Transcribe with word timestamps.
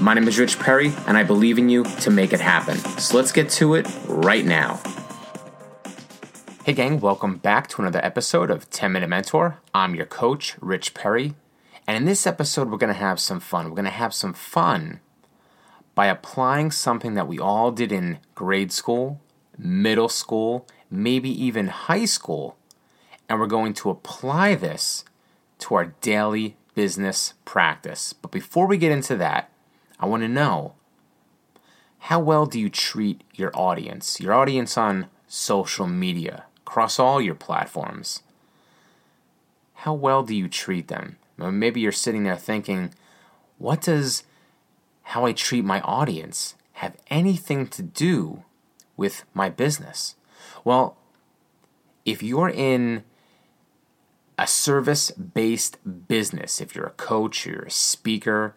My 0.00 0.12
name 0.12 0.26
is 0.26 0.40
Rich 0.40 0.58
Perry, 0.58 0.92
and 1.06 1.16
I 1.16 1.22
believe 1.22 1.56
in 1.56 1.68
you 1.68 1.84
to 1.84 2.10
make 2.10 2.32
it 2.32 2.40
happen. 2.40 2.76
So 2.98 3.16
let's 3.16 3.30
get 3.30 3.48
to 3.50 3.74
it 3.74 3.86
right 4.08 4.44
now. 4.44 4.80
Hey, 6.64 6.72
gang, 6.72 6.98
welcome 6.98 7.36
back 7.36 7.68
to 7.68 7.80
another 7.80 8.04
episode 8.04 8.50
of 8.50 8.68
10 8.70 8.90
Minute 8.90 9.08
Mentor. 9.08 9.60
I'm 9.72 9.94
your 9.94 10.06
coach, 10.06 10.56
Rich 10.60 10.94
Perry. 10.94 11.34
And 11.86 11.96
in 11.96 12.06
this 12.06 12.26
episode, 12.26 12.70
we're 12.70 12.78
going 12.78 12.92
to 12.92 12.98
have 12.98 13.20
some 13.20 13.38
fun. 13.38 13.66
We're 13.66 13.76
going 13.76 13.84
to 13.84 13.90
have 13.92 14.12
some 14.12 14.34
fun 14.34 14.98
by 15.94 16.06
applying 16.06 16.72
something 16.72 17.14
that 17.14 17.28
we 17.28 17.38
all 17.38 17.70
did 17.70 17.92
in 17.92 18.18
grade 18.34 18.72
school, 18.72 19.20
middle 19.56 20.08
school, 20.08 20.66
maybe 20.90 21.30
even 21.30 21.68
high 21.68 22.04
school. 22.04 22.56
And 23.28 23.38
we're 23.38 23.46
going 23.46 23.74
to 23.74 23.90
apply 23.90 24.56
this 24.56 25.04
to 25.60 25.76
our 25.76 25.94
daily 26.00 26.56
business 26.74 27.34
practice. 27.44 28.12
But 28.12 28.32
before 28.32 28.66
we 28.66 28.76
get 28.76 28.90
into 28.90 29.14
that, 29.18 29.50
I 30.04 30.06
want 30.06 30.22
to 30.22 30.28
know 30.28 30.74
how 32.00 32.20
well 32.20 32.44
do 32.44 32.60
you 32.60 32.68
treat 32.68 33.24
your 33.34 33.50
audience, 33.54 34.20
your 34.20 34.34
audience 34.34 34.76
on 34.76 35.06
social 35.26 35.86
media, 35.86 36.44
across 36.58 36.98
all 36.98 37.22
your 37.22 37.34
platforms? 37.34 38.20
How 39.72 39.94
well 39.94 40.22
do 40.22 40.36
you 40.36 40.46
treat 40.46 40.88
them? 40.88 41.16
Maybe 41.38 41.80
you're 41.80 41.90
sitting 41.90 42.24
there 42.24 42.36
thinking, 42.36 42.92
what 43.56 43.80
does 43.80 44.24
how 45.04 45.24
I 45.24 45.32
treat 45.32 45.64
my 45.64 45.80
audience 45.80 46.54
have 46.74 46.98
anything 47.08 47.66
to 47.68 47.82
do 47.82 48.44
with 48.98 49.24
my 49.32 49.48
business? 49.48 50.16
Well, 50.64 50.98
if 52.04 52.22
you're 52.22 52.50
in 52.50 53.04
a 54.36 54.46
service 54.46 55.12
based 55.12 55.78
business, 56.06 56.60
if 56.60 56.74
you're 56.74 56.88
a 56.88 56.90
coach, 56.90 57.46
you're 57.46 57.62
a 57.62 57.70
speaker, 57.70 58.54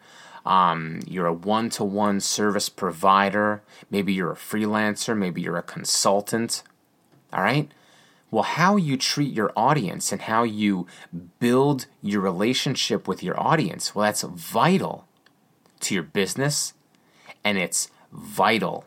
um, 0.48 1.02
you're 1.06 1.28
a 1.28 1.34
one 1.34 1.70
to 1.72 1.84
one 1.84 2.22
service 2.22 2.70
provider, 2.70 3.62
maybe 3.92 4.14
you're 4.14 4.32
a 4.32 4.36
freelancer, 4.36 5.16
maybe 5.16 5.42
you're 5.42 5.58
a 5.58 5.62
consultant. 5.62 6.64
All 7.34 7.44
right? 7.44 7.70
Well, 8.32 8.44
how 8.44 8.78
you 8.78 8.96
treat 8.96 9.34
your 9.34 9.52
audience 9.58 10.14
and 10.14 10.22
how 10.22 10.44
you 10.44 10.88
build 11.40 11.88
your 12.02 12.22
relationship 12.22 13.10
with 13.10 13.22
your 13.22 13.38
audience, 13.40 13.94
well, 13.94 14.06
that's 14.06 14.22
vital 14.22 15.06
to 15.82 15.94
your 15.94 16.04
business 16.04 16.74
and 17.44 17.58
it's 17.58 17.90
vital 18.14 18.86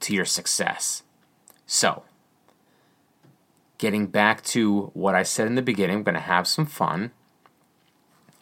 to 0.00 0.14
your 0.14 0.24
success. 0.26 1.02
So, 1.66 2.02
getting 3.78 4.06
back 4.06 4.42
to 4.44 4.90
what 4.92 5.14
I 5.14 5.22
said 5.22 5.46
in 5.46 5.54
the 5.54 5.62
beginning, 5.62 5.96
I'm 5.96 6.02
going 6.02 6.14
to 6.14 6.20
have 6.20 6.46
some 6.46 6.66
fun. 6.66 7.12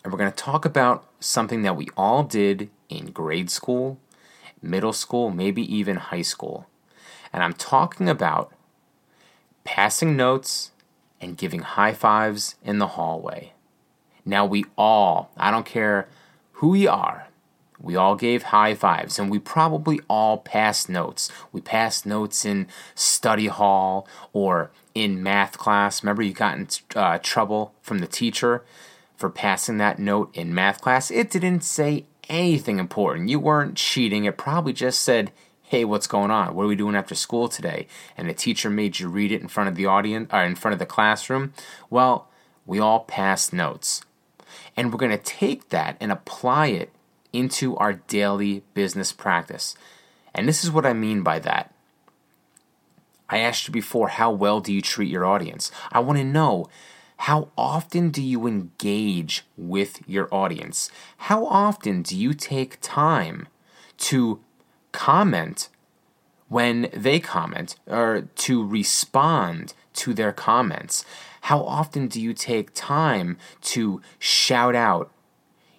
And 0.03 0.13
we're 0.13 0.19
going 0.19 0.33
to 0.33 0.37
talk 0.37 0.65
about 0.65 1.07
something 1.21 1.63
that 1.63 1.77
we 1.77 1.89
all 1.97 2.25
did 2.25 2.71
in 2.89 3.13
grade 3.13 3.51
school, 3.51 3.99
middle 4.61 4.93
school, 4.93 5.31
maybe 5.31 5.63
even 5.75 5.97
high 5.97 6.23
school. 6.23 6.67
And 7.33 7.43
I'm 7.43 7.55
talking 7.55 8.09
about 8.09 8.53
passing 9.65 10.17
notes 10.17 10.73
and 11.21 11.37
giving 11.37 11.61
high 11.61 11.93
fives 11.93 12.57
in 12.65 12.79
the 12.79 12.89
hallway. 12.89 13.53
Now, 14.25 14.45
we 14.45 14.65
all, 14.77 15.31
I 15.37 15.51
don't 15.51 15.67
care 15.67 16.09
who 16.55 16.75
you 16.75 16.91
are, 16.91 17.29
we 17.83 17.97
all 17.97 18.15
gave 18.15 18.45
high 18.45 18.75
fives 18.75 19.19
and 19.19 19.29
we 19.29 19.41
probably 19.41 20.01
all 20.09 20.39
passed 20.39 20.89
notes. 20.89 21.31
We 21.51 21.61
passed 21.61 22.07
notes 22.07 22.45
in 22.45 22.69
study 22.95 23.49
hall 23.49 24.07
or 24.33 24.71
in 24.95 25.23
math 25.23 25.59
class. 25.59 26.03
Remember, 26.03 26.23
you 26.23 26.33
got 26.33 26.57
in 26.57 26.69
uh, 26.95 27.19
trouble 27.21 27.75
from 27.83 27.99
the 27.99 28.07
teacher 28.07 28.65
for 29.23 29.31
passing 29.31 29.79
that 29.79 30.01
note 30.01 30.35
in 30.35 30.53
math 30.53 30.81
class, 30.81 31.09
it 31.09 31.31
didn't 31.31 31.63
say 31.63 32.07
anything 32.29 32.81
important. 32.81 33.29
You 33.29 33.39
weren't 33.39 33.77
cheating. 33.77 34.25
It 34.25 34.37
probably 34.37 34.73
just 34.73 35.01
said, 35.01 35.31
"Hey, 35.63 35.85
what's 35.85 36.09
going 36.09 36.33
on? 36.33 36.57
What 36.57 36.65
are 36.65 36.67
we 36.67 36.75
doing 36.75 36.97
after 36.97 37.15
school 37.15 37.47
today?" 37.47 37.87
And 38.17 38.29
the 38.29 38.35
teacher 38.35 38.69
made 38.69 38.99
you 38.99 39.09
read 39.09 39.31
it 39.31 39.41
in 39.41 39.47
front 39.47 39.69
of 39.69 39.77
the 39.77 39.87
audience 39.87 40.29
or 40.33 40.41
uh, 40.41 40.45
in 40.45 40.57
front 40.57 40.73
of 40.73 40.81
the 40.81 40.87
classroom. 40.87 41.53
Well, 41.89 42.27
we 42.67 42.81
all 42.81 43.05
pass 43.05 43.53
notes. 43.53 44.03
And 44.77 44.91
we're 44.91 44.99
going 44.99 45.17
to 45.17 45.25
take 45.25 45.69
that 45.69 45.97
and 46.01 46.11
apply 46.11 46.67
it 46.67 46.91
into 47.33 47.77
our 47.77 47.93
daily 47.93 48.65
business 48.75 49.13
practice. 49.13 49.77
And 50.35 50.49
this 50.49 50.65
is 50.65 50.71
what 50.73 50.85
I 50.85 50.95
mean 50.95 51.23
by 51.23 51.39
that. 51.39 51.73
I 53.29 53.39
asked 53.39 53.69
you 53.69 53.73
before, 53.73 54.09
how 54.09 54.33
well 54.33 54.59
do 54.59 54.73
you 54.73 54.83
treat 54.83 55.09
your 55.09 55.25
audience? 55.25 55.71
I 55.93 56.01
want 56.01 56.19
to 56.19 56.25
know 56.25 56.69
how 57.27 57.51
often 57.57 58.11
do 58.11 58.21
you 58.21 58.49
engage 58.49 59.45
with 59.57 60.03
your 60.09 60.27
audience? 60.35 60.91
How 61.29 61.47
often 61.47 62.03
do 62.03 62.17
you 62.17 62.35
take 62.35 62.79
time 62.81 63.47
to 63.99 64.41
comment 64.91 65.69
when 66.49 66.91
they 66.93 67.21
comment 67.21 67.77
or 67.87 68.23
to 68.23 68.67
respond 68.67 69.73
to 69.93 70.13
their 70.15 70.33
comments? 70.33 71.05
How 71.43 71.61
often 71.63 72.09
do 72.09 72.21
you 72.21 72.35
take 72.35 72.75
time 72.75 73.39
to 73.71 74.03
shout 74.19 74.75
out 74.75 75.13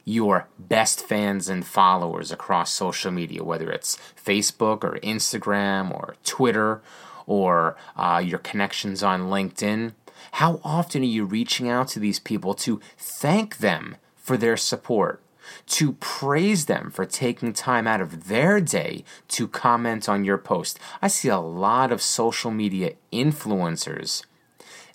your 0.05 0.47
best 0.57 1.01
fans 1.01 1.49
and 1.49 1.65
followers 1.65 2.31
across 2.31 2.71
social 2.71 3.11
media, 3.11 3.43
whether 3.43 3.69
it's 3.69 3.97
Facebook 4.15 4.81
or 4.85 4.97
Instagram 5.03 5.93
or 5.93 6.15
Twitter 6.23 6.81
or 7.25 7.75
uh, 7.97 8.23
your 8.25 8.39
connections 8.39 9.03
on 9.03 9.23
LinkedIn? 9.23 9.91
How 10.33 10.59
often 10.63 11.03
are 11.03 11.05
you 11.05 11.25
reaching 11.25 11.69
out 11.69 11.89
to 11.89 11.99
these 11.99 12.19
people 12.19 12.55
to 12.55 12.81
thank 12.97 13.57
them 13.57 13.97
for 14.15 14.35
their 14.35 14.57
support? 14.57 15.21
To 15.67 15.93
praise 15.93 16.65
them 16.65 16.89
for 16.89 17.05
taking 17.05 17.53
time 17.53 17.85
out 17.85 18.01
of 18.01 18.27
their 18.27 18.59
day 18.59 19.03
to 19.27 19.47
comment 19.47 20.09
on 20.09 20.25
your 20.25 20.39
post. 20.39 20.79
I 21.03 21.07
see 21.07 21.27
a 21.27 21.37
lot 21.37 21.91
of 21.91 22.01
social 22.01 22.49
media 22.49 22.93
influencers 23.11 24.25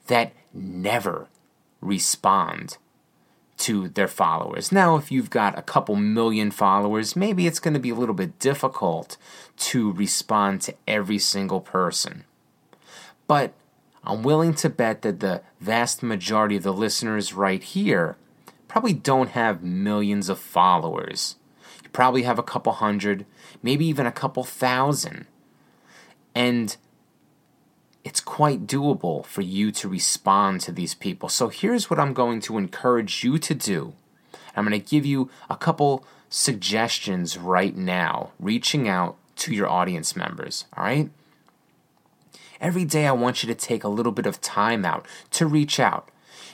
that 0.09 0.33
never 0.53 1.29
respond 1.81 2.79
to 3.59 3.89
their 3.91 4.09
followers. 4.09 4.73
Now, 4.73 4.97
if 4.97 5.13
you've 5.13 5.31
got 5.31 5.57
a 5.57 5.63
couple 5.63 5.95
million 5.95 6.51
followers, 6.51 7.15
maybe 7.15 7.47
it's 7.47 7.61
going 7.61 7.75
to 7.75 7.81
be 7.81 7.91
a 7.91 7.95
little 7.95 8.15
bit 8.15 8.41
difficult 8.41 9.17
to 9.59 9.93
respond 9.93 10.63
to 10.63 10.75
every 10.89 11.19
single 11.21 11.61
person. 11.61 12.25
But 13.29 13.53
I'm 14.05 14.23
willing 14.23 14.55
to 14.55 14.71
bet 14.71 15.03
that 15.03 15.21
the 15.21 15.43
vast 15.61 16.03
majority 16.03 16.57
of 16.57 16.63
the 16.63 16.73
listeners 16.73 17.33
right 17.33 17.63
here 17.63 18.17
probably 18.69 18.93
don't 18.93 19.31
have 19.31 19.63
millions 19.63 20.29
of 20.29 20.39
followers. 20.39 21.37
You 21.83 21.91
probably 21.91 22.23
have 22.23 22.39
a 22.39 22.43
couple 22.43 22.73
hundred, 22.73 23.27
maybe 23.63 23.87
even 23.87 24.07
a 24.07 24.13
couple 24.13 24.45
thousand. 24.45 25.27
And 26.35 26.77
it's 28.05 28.21
quite 28.21 28.67
doable 28.67 29.25
for 29.27 29.43
you 29.43 29.71
to 29.73 29.89
respond 29.89 30.61
to 30.63 30.73
these 30.73 30.95
people. 30.95 31.29
So 31.29 31.49
here's 31.49 31.91
what 31.91 31.99
I'm 31.99 32.15
going 32.15 32.41
to 32.43 32.57
encourage 32.57 33.25
you 33.25 33.39
to 33.39 33.55
do. 33.55 33.95
I'm 34.57 34.67
going 34.67 34.81
to 34.81 34.91
give 34.91 35.05
you 35.05 35.31
a 35.51 35.57
couple 35.57 36.05
suggestions 36.31 37.39
right 37.39 37.77
now, 37.77 38.33
reaching 38.39 38.89
out 38.89 39.17
to 39.37 39.55
your 39.55 39.69
audience 39.69 40.17
members, 40.17 40.65
all 40.77 40.85
right? 40.85 41.11
Every 42.61 42.85
day, 42.85 43.07
I 43.07 43.13
want 43.13 43.43
you 43.43 43.47
to 43.49 43.55
take 43.55 43.85
a 43.85 43.89
little 43.89 44.13
bit 44.13 44.27
of 44.27 44.41
time 44.41 44.85
out 44.85 45.07
to 45.33 45.47
reach 45.47 45.79
out. 45.81 46.11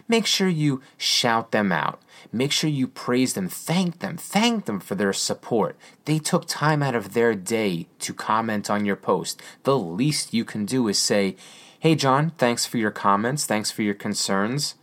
make 0.06 0.26
sure 0.26 0.48
you 0.48 0.82
shout 0.98 1.50
them 1.50 1.72
out. 1.72 2.00
Make 2.30 2.52
sure 2.52 2.68
you 2.68 2.88
praise 2.88 3.34
them, 3.34 3.48
thank 3.48 4.00
them, 4.00 4.16
thank 4.16 4.64
them 4.66 4.80
for 4.80 4.94
their 4.94 5.12
support. 5.12 5.76
They 6.04 6.18
took 6.18 6.46
time 6.46 6.82
out 6.82 6.94
of 6.94 7.14
their 7.14 7.34
day 7.34 7.86
to 8.00 8.12
comment 8.12 8.68
on 8.68 8.84
your 8.84 8.96
post. 8.96 9.40
The 9.62 9.78
least 9.78 10.34
you 10.34 10.44
can 10.44 10.66
do 10.66 10.88
is 10.88 10.98
say, 10.98 11.36
Hey, 11.78 11.94
John, 11.94 12.32
thanks 12.38 12.66
for 12.66 12.76
your 12.78 12.90
comments, 12.90 13.46
thanks 13.46 13.70
for 13.70 13.82
your 13.82 13.94
concerns 13.94 14.74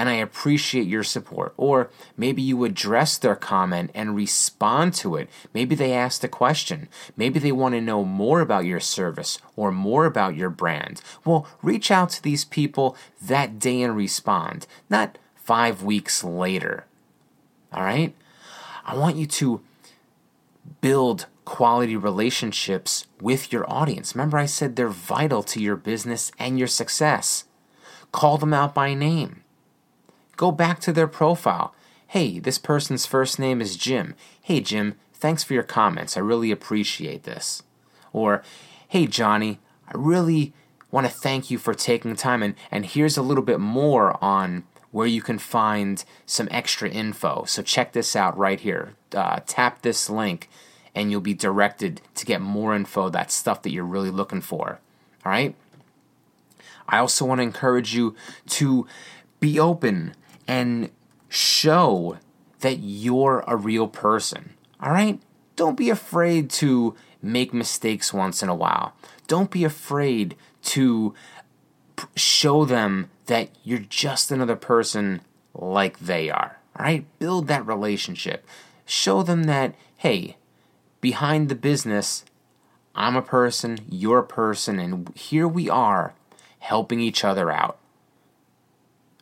and 0.00 0.08
I 0.08 0.14
appreciate 0.14 0.86
your 0.86 1.04
support. 1.04 1.52
Or 1.58 1.90
maybe 2.16 2.40
you 2.40 2.64
address 2.64 3.18
their 3.18 3.36
comment 3.36 3.90
and 3.94 4.16
respond 4.16 4.94
to 4.94 5.16
it. 5.16 5.28
Maybe 5.52 5.74
they 5.74 5.92
asked 5.92 6.24
a 6.24 6.28
question. 6.28 6.88
Maybe 7.18 7.38
they 7.38 7.52
want 7.52 7.74
to 7.74 7.82
know 7.82 8.02
more 8.02 8.40
about 8.40 8.64
your 8.64 8.80
service 8.80 9.38
or 9.56 9.70
more 9.70 10.06
about 10.06 10.36
your 10.36 10.48
brand. 10.48 11.02
Well, 11.22 11.46
reach 11.60 11.90
out 11.90 12.08
to 12.12 12.22
these 12.22 12.46
people 12.46 12.96
that 13.20 13.58
day 13.58 13.82
and 13.82 13.94
respond, 13.94 14.66
not 14.88 15.18
five 15.34 15.82
weeks 15.82 16.24
later. 16.24 16.86
All 17.70 17.82
right? 17.82 18.14
I 18.86 18.96
want 18.96 19.16
you 19.16 19.26
to 19.26 19.60
build 20.80 21.26
quality 21.44 21.94
relationships 21.94 23.06
with 23.20 23.52
your 23.52 23.70
audience. 23.70 24.14
Remember, 24.14 24.38
I 24.38 24.46
said 24.46 24.76
they're 24.76 24.88
vital 24.88 25.42
to 25.42 25.60
your 25.60 25.76
business 25.76 26.32
and 26.38 26.58
your 26.58 26.68
success. 26.68 27.44
Call 28.12 28.38
them 28.38 28.54
out 28.54 28.72
by 28.74 28.94
name. 28.94 29.39
Go 30.40 30.50
back 30.50 30.80
to 30.80 30.92
their 30.94 31.06
profile. 31.06 31.74
Hey, 32.06 32.38
this 32.38 32.56
person's 32.56 33.04
first 33.04 33.38
name 33.38 33.60
is 33.60 33.76
Jim. 33.76 34.14
Hey, 34.40 34.62
Jim, 34.62 34.94
thanks 35.12 35.44
for 35.44 35.52
your 35.52 35.62
comments. 35.62 36.16
I 36.16 36.20
really 36.20 36.50
appreciate 36.50 37.24
this. 37.24 37.62
Or, 38.14 38.42
hey, 38.88 39.06
Johnny, 39.06 39.58
I 39.86 39.92
really 39.94 40.54
want 40.90 41.06
to 41.06 41.12
thank 41.12 41.50
you 41.50 41.58
for 41.58 41.74
taking 41.74 42.16
time. 42.16 42.42
And, 42.42 42.54
and 42.70 42.86
here's 42.86 43.18
a 43.18 43.22
little 43.22 43.44
bit 43.44 43.60
more 43.60 44.16
on 44.24 44.64
where 44.92 45.06
you 45.06 45.20
can 45.20 45.38
find 45.38 46.02
some 46.24 46.48
extra 46.50 46.88
info. 46.88 47.44
So 47.44 47.60
check 47.60 47.92
this 47.92 48.16
out 48.16 48.34
right 48.38 48.60
here. 48.60 48.94
Uh, 49.14 49.40
tap 49.46 49.82
this 49.82 50.08
link, 50.08 50.48
and 50.94 51.10
you'll 51.10 51.20
be 51.20 51.34
directed 51.34 52.00
to 52.14 52.24
get 52.24 52.40
more 52.40 52.74
info, 52.74 53.10
that 53.10 53.30
stuff 53.30 53.60
that 53.60 53.72
you're 53.72 53.84
really 53.84 54.08
looking 54.08 54.40
for. 54.40 54.80
All 55.22 55.32
right? 55.32 55.54
I 56.88 56.96
also 56.96 57.26
want 57.26 57.40
to 57.40 57.42
encourage 57.42 57.94
you 57.94 58.16
to 58.46 58.86
be 59.38 59.60
open 59.60 60.14
and 60.50 60.90
show 61.28 62.18
that 62.58 62.80
you're 62.80 63.44
a 63.46 63.54
real 63.54 63.86
person. 63.86 64.54
All 64.82 64.90
right? 64.90 65.22
Don't 65.54 65.76
be 65.76 65.90
afraid 65.90 66.50
to 66.50 66.96
make 67.22 67.54
mistakes 67.54 68.12
once 68.12 68.42
in 68.42 68.48
a 68.48 68.54
while. 68.54 68.92
Don't 69.28 69.52
be 69.52 69.62
afraid 69.62 70.34
to 70.62 71.14
show 72.16 72.64
them 72.64 73.10
that 73.26 73.50
you're 73.62 73.78
just 73.78 74.32
another 74.32 74.56
person 74.56 75.20
like 75.54 76.00
they 76.00 76.28
are. 76.28 76.58
All 76.76 76.84
right? 76.84 77.06
Build 77.20 77.46
that 77.46 77.64
relationship. 77.64 78.44
Show 78.84 79.22
them 79.22 79.44
that, 79.44 79.76
hey, 79.98 80.36
behind 81.00 81.48
the 81.48 81.54
business, 81.54 82.24
I'm 82.96 83.14
a 83.14 83.22
person, 83.22 83.78
you're 83.88 84.18
a 84.18 84.26
person, 84.26 84.80
and 84.80 85.16
here 85.16 85.46
we 85.46 85.70
are 85.70 86.14
helping 86.58 86.98
each 86.98 87.22
other 87.22 87.52
out. 87.52 87.78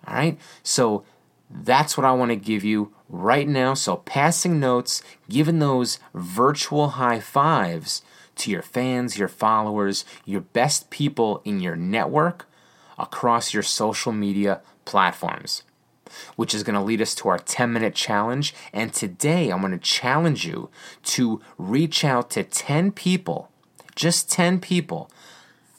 All 0.06 0.14
right? 0.14 0.38
So 0.62 1.04
that's 1.50 1.97
what 1.97 2.05
I 2.05 2.12
want 2.12 2.31
to 2.31 2.37
give 2.37 2.65
you 2.65 2.93
right 3.09 3.49
now. 3.49 3.75
So, 3.75 3.97
passing 3.97 4.61
notes, 4.61 5.03
giving 5.29 5.59
those 5.59 5.99
virtual 6.15 6.91
high 6.91 7.21
fives 7.21 8.03
to 8.37 8.50
your 8.50 8.62
fans, 8.62 9.19
your 9.19 9.29
followers, 9.29 10.05
your 10.25 10.41
best 10.41 10.91
people 10.91 11.41
in 11.45 11.61
your 11.61 11.77
network 11.77 12.47
across 12.99 13.55
your 13.55 13.62
social 13.62 14.12
media 14.12 14.61
platforms, 14.85 15.62
which 16.37 16.55
is 16.55 16.62
going 16.62 16.75
to 16.75 16.83
lead 16.83 17.00
us 17.00 17.15
to 17.17 17.29
our 17.29 17.39
10 17.39 17.73
minute 17.73 17.95
challenge. 17.95 18.55
And 18.73 18.93
today, 18.93 19.50
I'm 19.50 19.61
going 19.61 19.73
to 19.73 19.79
challenge 19.79 20.47
you 20.47 20.71
to 21.05 21.41
reach 21.56 22.05
out 22.05 22.31
to 22.31 22.45
10 22.45 22.93
people, 22.93 23.50
just 23.95 24.31
10 24.31 24.61
people. 24.61 25.11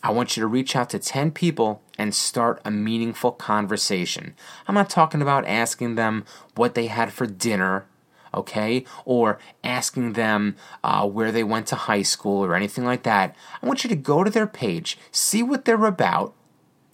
I 0.01 0.11
want 0.11 0.37
you 0.37 0.41
to 0.41 0.47
reach 0.47 0.75
out 0.75 0.89
to 0.91 0.99
10 0.99 1.31
people 1.31 1.81
and 1.97 2.15
start 2.15 2.61
a 2.63 2.71
meaningful 2.71 3.33
conversation. 3.33 4.33
I'm 4.67 4.75
not 4.75 4.89
talking 4.89 5.21
about 5.21 5.45
asking 5.45 5.95
them 5.95 6.25
what 6.55 6.73
they 6.73 6.87
had 6.87 7.11
for 7.11 7.25
dinner, 7.25 7.85
okay, 8.33 8.85
or 9.03 9.39
asking 9.63 10.13
them 10.13 10.55
uh, 10.83 11.07
where 11.07 11.31
they 11.31 11.43
went 11.43 11.67
to 11.67 11.75
high 11.75 12.03
school 12.03 12.45
or 12.45 12.55
anything 12.55 12.85
like 12.85 13.03
that. 13.03 13.35
I 13.61 13.65
want 13.65 13.83
you 13.83 13.89
to 13.89 13.95
go 13.95 14.23
to 14.23 14.29
their 14.29 14.47
page, 14.47 14.97
see 15.11 15.43
what 15.43 15.65
they're 15.65 15.85
about, 15.85 16.33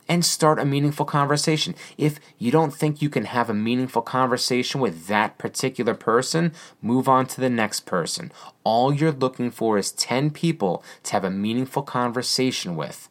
and 0.08 0.24
start 0.24 0.60
a 0.60 0.66
meaningful 0.66 1.06
conversation. 1.06 1.76
If 1.98 2.20
you 2.38 2.52
don't 2.52 2.74
think 2.74 3.02
you 3.02 3.10
can 3.10 3.26
have 3.26 3.50
a 3.50 3.54
meaningful 3.54 4.02
conversation 4.02 4.80
with 4.80 5.08
that 5.08 5.38
particular 5.38 5.94
person, 5.96 6.54
move 6.82 7.08
on 7.10 7.26
to 7.28 7.42
the 7.42 7.50
next 7.50 7.82
person. 7.82 8.32
All 8.64 8.94
you're 8.94 9.12
looking 9.12 9.52
for 9.52 9.78
is 9.78 9.92
10 9.92 10.32
people 10.32 10.84
to 11.04 11.14
have 11.14 11.24
a 11.24 11.32
meaningful 11.32 11.84
conversation 11.84 12.76
with. 12.76 13.10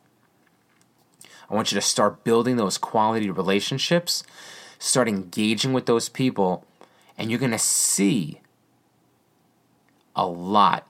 I 1.50 1.54
want 1.54 1.72
you 1.72 1.76
to 1.76 1.82
start 1.82 2.24
building 2.24 2.56
those 2.56 2.78
quality 2.78 3.30
relationships, 3.30 4.22
start 4.78 5.08
engaging 5.08 5.72
with 5.72 5.86
those 5.86 6.08
people, 6.08 6.64
and 7.18 7.30
you're 7.30 7.40
going 7.40 7.50
to 7.50 7.58
see 7.58 8.40
a 10.16 10.26
lot 10.26 10.86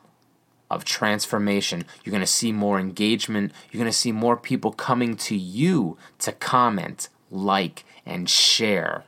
of 0.75 0.85
transformation. 0.85 1.85
You're 2.03 2.12
going 2.12 2.21
to 2.21 2.26
see 2.26 2.53
more 2.53 2.79
engagement. 2.79 3.53
You're 3.71 3.81
going 3.81 3.91
to 3.91 3.97
see 3.97 4.12
more 4.12 4.37
people 4.37 4.73
coming 4.73 5.17
to 5.17 5.37
you 5.37 5.97
to 6.21 6.32
comment, 6.32 7.09
like, 7.31 7.85
and 8.06 8.29
share 8.29 9.05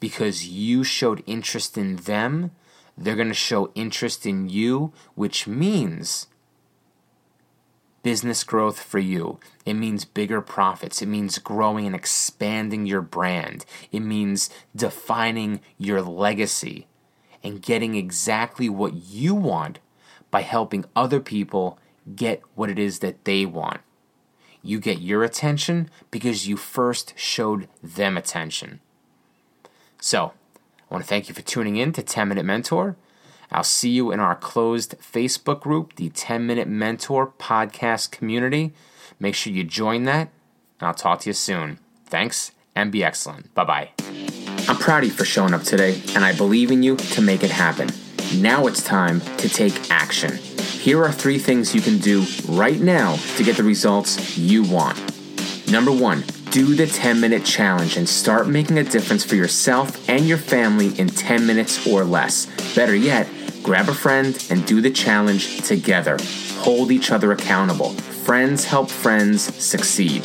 because 0.00 0.48
you 0.48 0.82
showed 0.82 1.22
interest 1.26 1.78
in 1.78 1.96
them. 1.96 2.50
They're 2.96 3.16
going 3.16 3.28
to 3.28 3.34
show 3.34 3.70
interest 3.74 4.26
in 4.26 4.48
you, 4.48 4.92
which 5.14 5.46
means 5.46 6.26
business 8.02 8.44
growth 8.44 8.80
for 8.80 8.98
you. 8.98 9.38
It 9.64 9.74
means 9.74 10.04
bigger 10.04 10.40
profits. 10.40 11.02
It 11.02 11.06
means 11.06 11.38
growing 11.38 11.86
and 11.86 11.94
expanding 11.94 12.86
your 12.86 13.02
brand. 13.02 13.64
It 13.92 14.00
means 14.00 14.50
defining 14.74 15.60
your 15.78 16.02
legacy 16.02 16.86
and 17.42 17.62
getting 17.62 17.94
exactly 17.94 18.68
what 18.68 18.94
you 18.94 19.34
want 19.34 19.78
by 20.30 20.42
helping 20.42 20.84
other 20.94 21.20
people 21.20 21.78
get 22.14 22.42
what 22.54 22.70
it 22.70 22.78
is 22.78 23.00
that 23.00 23.24
they 23.24 23.46
want. 23.46 23.80
You 24.62 24.78
get 24.78 25.00
your 25.00 25.24
attention 25.24 25.90
because 26.10 26.46
you 26.46 26.56
first 26.56 27.14
showed 27.16 27.68
them 27.82 28.16
attention. 28.16 28.80
So, 30.00 30.32
I 30.90 30.94
want 30.94 31.04
to 31.04 31.08
thank 31.08 31.28
you 31.28 31.34
for 31.34 31.42
tuning 31.42 31.76
in 31.76 31.92
to 31.92 32.02
10 32.02 32.28
Minute 32.28 32.44
Mentor. 32.44 32.96
I'll 33.52 33.64
see 33.64 33.90
you 33.90 34.12
in 34.12 34.20
our 34.20 34.36
closed 34.36 34.96
Facebook 34.98 35.60
group, 35.60 35.96
the 35.96 36.10
10 36.10 36.46
Minute 36.46 36.68
Mentor 36.68 37.32
podcast 37.38 38.10
community. 38.10 38.72
Make 39.18 39.34
sure 39.34 39.52
you 39.52 39.64
join 39.64 40.04
that, 40.04 40.30
and 40.78 40.88
I'll 40.88 40.94
talk 40.94 41.20
to 41.20 41.30
you 41.30 41.34
soon. 41.34 41.78
Thanks, 42.06 42.52
and 42.74 42.92
be 42.92 43.02
excellent. 43.04 43.52
Bye 43.54 43.64
bye. 43.64 43.90
I'm 44.68 44.76
proud 44.76 45.02
of 45.02 45.10
you 45.10 45.14
for 45.14 45.24
showing 45.24 45.54
up 45.54 45.62
today, 45.62 46.00
and 46.14 46.24
I 46.24 46.34
believe 46.34 46.70
in 46.70 46.82
you 46.82 46.96
to 46.96 47.20
make 47.20 47.42
it 47.42 47.50
happen. 47.50 47.88
Now 48.36 48.68
it's 48.68 48.82
time 48.82 49.20
to 49.38 49.48
take 49.48 49.90
action. 49.90 50.36
Here 50.36 51.02
are 51.02 51.10
three 51.10 51.38
things 51.38 51.74
you 51.74 51.80
can 51.80 51.98
do 51.98 52.24
right 52.48 52.78
now 52.78 53.16
to 53.36 53.42
get 53.42 53.56
the 53.56 53.64
results 53.64 54.38
you 54.38 54.62
want. 54.62 54.96
Number 55.68 55.90
one, 55.90 56.22
do 56.50 56.76
the 56.76 56.86
10 56.86 57.20
minute 57.20 57.44
challenge 57.44 57.96
and 57.96 58.08
start 58.08 58.46
making 58.46 58.78
a 58.78 58.84
difference 58.84 59.24
for 59.24 59.34
yourself 59.34 60.08
and 60.08 60.28
your 60.28 60.38
family 60.38 60.96
in 60.98 61.08
10 61.08 61.44
minutes 61.44 61.84
or 61.88 62.04
less. 62.04 62.46
Better 62.76 62.94
yet, 62.94 63.26
grab 63.64 63.88
a 63.88 63.94
friend 63.94 64.46
and 64.48 64.64
do 64.64 64.80
the 64.80 64.90
challenge 64.92 65.62
together. 65.66 66.16
Hold 66.58 66.92
each 66.92 67.10
other 67.10 67.32
accountable. 67.32 67.90
Friends 67.90 68.64
help 68.64 68.90
friends 68.90 69.42
succeed. 69.42 70.24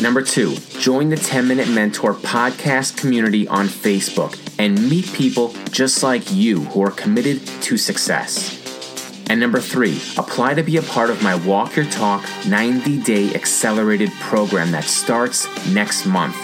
Number 0.00 0.22
two, 0.22 0.56
join 0.80 1.10
the 1.10 1.16
10 1.16 1.46
Minute 1.46 1.68
Mentor 1.68 2.14
podcast 2.14 2.96
community 2.96 3.46
on 3.46 3.66
Facebook 3.66 4.47
and 4.58 4.88
meet 4.88 5.12
people 5.12 5.54
just 5.70 6.02
like 6.02 6.32
you 6.32 6.64
who 6.64 6.82
are 6.82 6.90
committed 6.90 7.46
to 7.62 7.76
success. 7.76 8.58
And 9.30 9.40
number 9.40 9.60
three, 9.60 10.00
apply 10.16 10.54
to 10.54 10.62
be 10.62 10.78
a 10.78 10.82
part 10.82 11.10
of 11.10 11.22
my 11.22 11.34
Walk 11.46 11.76
Your 11.76 11.84
Talk 11.86 12.24
90 12.46 13.02
day 13.02 13.34
accelerated 13.34 14.10
program 14.20 14.70
that 14.72 14.84
starts 14.84 15.46
next 15.72 16.06
month. 16.06 16.36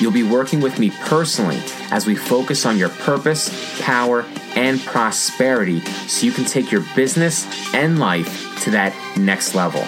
You'll 0.00 0.12
be 0.12 0.22
working 0.22 0.60
with 0.60 0.78
me 0.78 0.90
personally 0.90 1.60
as 1.90 2.06
we 2.06 2.14
focus 2.14 2.64
on 2.64 2.78
your 2.78 2.90
purpose, 2.90 3.80
power, 3.80 4.24
and 4.54 4.80
prosperity 4.80 5.80
so 5.80 6.26
you 6.26 6.32
can 6.32 6.44
take 6.44 6.70
your 6.70 6.84
business 6.94 7.46
and 7.74 7.98
life 7.98 8.62
to 8.62 8.70
that 8.70 8.94
next 9.16 9.56
level. 9.56 9.84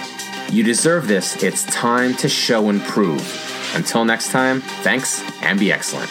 You 0.50 0.64
deserve 0.64 1.06
this. 1.06 1.40
It's 1.42 1.64
time 1.66 2.14
to 2.16 2.28
show 2.28 2.68
and 2.68 2.80
prove. 2.82 3.22
Until 3.76 4.04
next 4.04 4.32
time, 4.32 4.60
thanks 4.82 5.22
and 5.42 5.60
be 5.60 5.72
excellent. 5.72 6.10